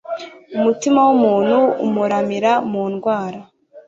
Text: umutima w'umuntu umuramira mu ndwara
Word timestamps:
umutima 0.57 0.99
w'umuntu 1.07 1.57
umuramira 1.85 2.51
mu 2.71 2.83
ndwara 2.93 3.39